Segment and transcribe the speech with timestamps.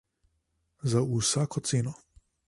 [0.93, 1.93] Za vsako ceno.